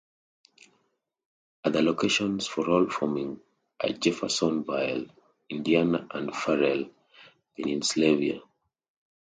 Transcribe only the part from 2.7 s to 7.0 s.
Forming are Jeffersonville, Indiana and Farrell,